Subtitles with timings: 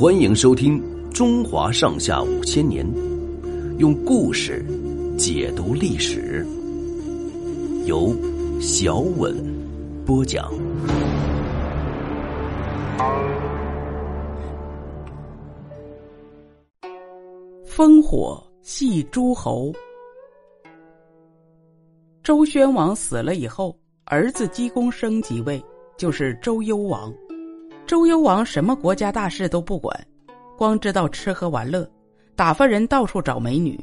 [0.00, 0.80] 欢迎收听
[1.12, 2.86] 《中华上下五千年》，
[3.76, 4.64] 用故事
[5.18, 6.42] 解读历史，
[7.84, 8.16] 由
[8.62, 9.36] 小稳
[10.06, 10.50] 播讲。
[17.68, 19.70] 烽火戏诸侯。
[22.22, 23.76] 周宣王死了以后，
[24.06, 25.62] 儿子姬公生即位，
[25.98, 27.12] 就是周幽王。
[27.90, 29.92] 周幽王什么国家大事都不管，
[30.56, 31.84] 光知道吃喝玩乐，
[32.36, 33.76] 打发人到处找美女。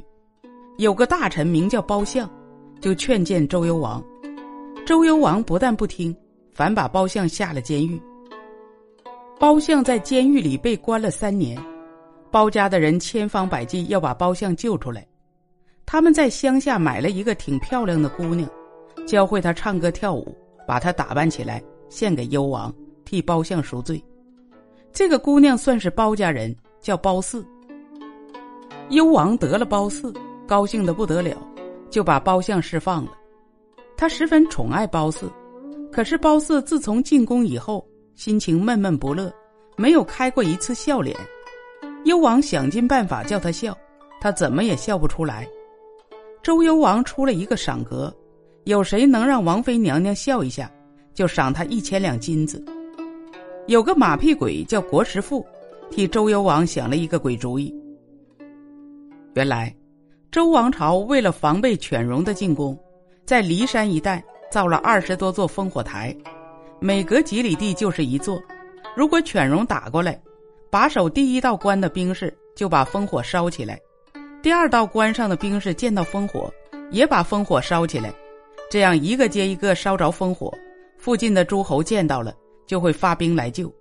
[0.78, 2.26] 有个大臣名叫包相，
[2.80, 4.02] 就劝谏周幽王。
[4.86, 6.16] 周幽王不但不听，
[6.54, 8.02] 反把包相下了监狱。
[9.38, 11.62] 包相在监狱里被关了三年，
[12.32, 15.06] 包家的人千方百计要把包相救出来。
[15.86, 18.50] 他们在乡下买了一个挺漂亮的姑娘，
[19.06, 20.34] 教会她唱歌跳舞，
[20.66, 22.74] 把她打扮起来，献给幽王。
[23.08, 24.04] 替包相赎罪，
[24.92, 27.48] 这个姑娘算是包家人，叫包四。
[28.90, 30.14] 幽王得了包四，
[30.46, 31.38] 高兴的不得了，
[31.90, 33.12] 就把包相释放了。
[33.96, 35.32] 他十分宠爱包四，
[35.90, 39.34] 可是包四自从进宫以后，心情闷闷不乐，
[39.78, 41.18] 没有开过一次笑脸。
[42.04, 43.74] 幽王想尽办法叫他笑，
[44.20, 45.48] 他怎么也笑不出来。
[46.44, 48.14] 周幽王出了一个赏格，
[48.66, 50.70] 有谁能让王妃娘娘笑一下，
[51.14, 52.62] 就赏他一千两金子。
[53.68, 55.46] 有个马屁鬼叫国师傅，
[55.92, 57.74] 替周幽王想了一个鬼主意。
[59.34, 59.76] 原来，
[60.32, 62.80] 周王朝为了防备犬戎的进攻，
[63.26, 66.16] 在骊山一带造了二十多座烽火台，
[66.80, 68.42] 每隔几里地就是一座。
[68.96, 70.18] 如果犬戎打过来，
[70.70, 73.78] 把守第一道关的兵士就把烽火烧起来，
[74.42, 76.50] 第二道关上的兵士见到烽火，
[76.90, 78.14] 也把烽火烧起来，
[78.72, 80.58] 这样一个接一个烧着烽火，
[80.98, 82.34] 附近的诸侯见到了。
[82.68, 83.74] 就会发兵来救。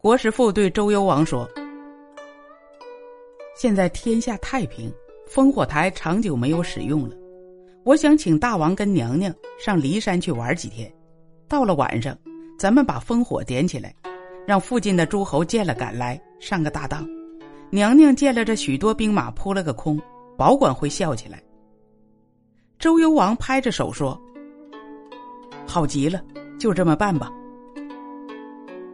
[0.00, 1.48] 国师傅对周幽王说
[3.56, 4.92] ：“现在天下太平，
[5.28, 7.14] 烽火台长久没有使用了，
[7.84, 10.92] 我想请大王跟娘娘上骊山去玩几天。
[11.48, 12.16] 到了晚上，
[12.58, 13.94] 咱们把烽火点起来，
[14.46, 17.06] 让附近的诸侯见了赶来，上个大当。
[17.70, 20.00] 娘娘见了这许多兵马扑了个空，
[20.36, 21.42] 保管会笑起来。”
[22.78, 24.20] 周幽王拍着手说
[25.66, 26.22] ：“好极了，
[26.58, 27.32] 就这么办吧。”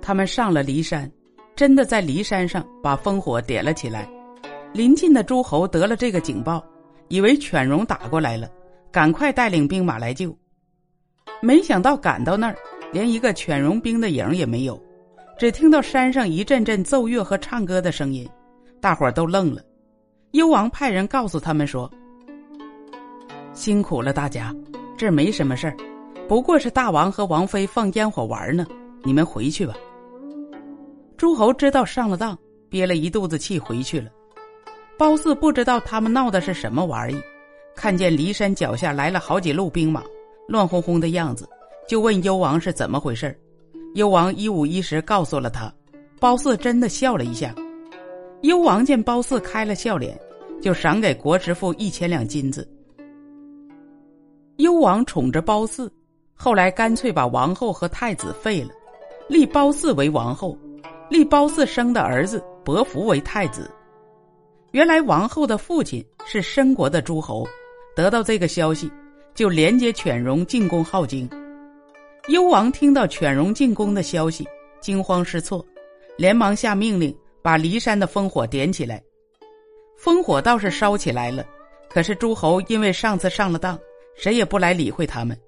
[0.02, 1.10] 他们上了骊山，
[1.54, 4.06] 真的在骊山上把烽火点了起来。
[4.72, 6.62] 临近的诸侯得了这个警报，
[7.08, 8.50] 以为犬戎打过来了，
[8.90, 10.36] 赶快带领兵马来救。
[11.40, 12.56] 没想到赶到那儿，
[12.92, 14.82] 连一个犬戎兵的影也没有，
[15.38, 18.28] 只听到山上一阵阵奏乐和唱歌的声音，
[18.80, 19.62] 大伙儿都愣了。
[20.32, 21.90] 幽王派人告诉他们说
[23.52, 24.54] ：“辛苦了大家，
[24.96, 25.76] 这没什么事儿，
[26.26, 28.66] 不过是大王和王妃放烟火玩呢，
[29.04, 29.74] 你们回去吧。”
[31.22, 32.36] 诸侯知道上了当，
[32.68, 34.10] 憋了一肚子气回去了。
[34.98, 37.16] 褒姒不知道他们闹的是什么玩意，
[37.76, 40.02] 看见骊山脚下来了好几路兵马，
[40.48, 41.48] 乱哄哄的样子，
[41.86, 43.40] 就问幽王是怎么回事
[43.94, 45.72] 幽王一五一十告诉了他。
[46.18, 47.54] 褒姒真的笑了一下。
[48.40, 50.18] 幽王见褒姒开了笑脸，
[50.60, 52.68] 就赏给国师傅一千两金子。
[54.56, 55.88] 幽王宠着褒姒，
[56.34, 58.70] 后来干脆把王后和太子废了，
[59.28, 60.58] 立褒姒为王后。
[61.12, 63.70] 立褒姒生的儿子伯服为太子。
[64.70, 67.46] 原来王后的父亲是申国的诸侯，
[67.94, 68.90] 得到这个消息，
[69.34, 71.28] 就连接犬戎进攻镐京。
[72.28, 74.48] 幽王听到犬戎进攻的消息，
[74.80, 75.62] 惊慌失措，
[76.16, 79.02] 连忙下命令把骊山的烽火点起来。
[80.02, 81.44] 烽火倒是烧起来了，
[81.90, 83.78] 可是诸侯因为上次上了当，
[84.16, 85.38] 谁也不来理会他们。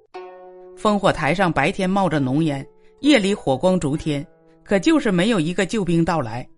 [0.79, 2.67] 烽火台上白天冒着浓烟，
[3.01, 4.27] 夜里火光烛天。
[4.65, 6.49] 可就是没有一个救兵到来。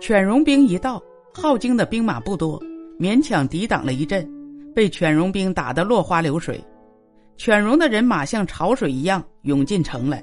[0.00, 1.02] 犬戎兵一到，
[1.34, 2.60] 镐京的兵马不多，
[2.98, 4.28] 勉强抵挡了一阵，
[4.74, 6.62] 被犬戎兵打得落花流水。
[7.36, 10.22] 犬戎的人马像潮水一样涌进城来，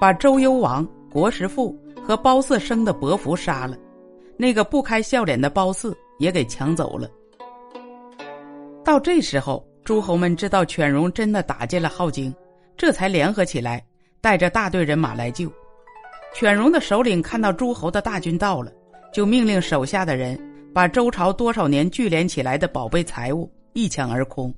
[0.00, 3.76] 把周幽王、国师傅和褒姒生的伯服杀了，
[4.36, 7.08] 那个不开笑脸的褒姒也给抢走了。
[8.84, 12.34] 到这时候，诸侯们知道犬戎真的打进了镐京，
[12.76, 13.84] 这才联合起来，
[14.20, 15.50] 带着大队人马来救。
[16.34, 18.70] 犬戎的首领看到诸侯的大军到了，
[19.12, 20.36] 就命令手下的人
[20.74, 24.52] 把周朝多少年聚敛起来的宝贝财物一抢而空，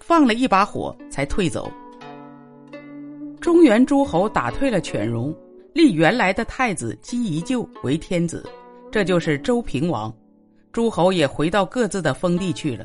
[0.00, 1.70] 放了一把火才退走。
[3.40, 5.32] 中原诸侯打退了犬戎，
[5.72, 8.44] 立原来的太子姬宜臼为天子，
[8.90, 10.12] 这就是周平王。
[10.72, 12.84] 诸侯也回到各自的封地去了。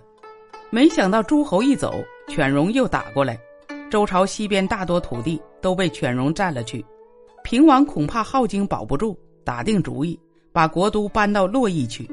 [0.69, 1.95] 没想到诸侯一走，
[2.27, 3.35] 犬戎又打过来，
[3.89, 6.85] 周朝西边大多土地都被犬戎占了去。
[7.45, 10.19] 平王恐怕镐京保不住，打定主意
[10.51, 12.09] 把国都搬到洛邑去。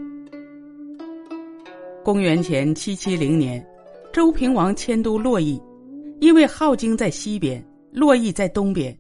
[2.04, 3.66] 公元前七七零年，
[4.12, 5.58] 周平王迁都洛邑，
[6.20, 8.94] 因为镐京在西边，洛邑在东边，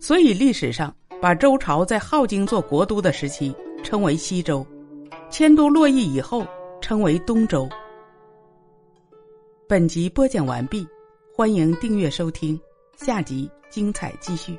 [0.00, 0.92] 所以历史上
[1.22, 3.54] 把周朝在镐京做国都的时期
[3.84, 4.66] 称为西周，
[5.30, 6.44] 迁都洛邑以后
[6.80, 7.68] 称为东周。
[9.68, 10.84] 本集播讲完毕，
[11.32, 12.58] 欢迎订阅收听，
[12.96, 14.58] 下集精彩继续。